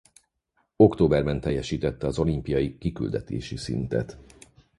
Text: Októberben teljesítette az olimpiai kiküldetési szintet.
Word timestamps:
Októberben 0.75 1.39
teljesítette 1.41 2.07
az 2.07 2.19
olimpiai 2.19 2.77
kiküldetési 2.77 3.57
szintet. 3.57 4.17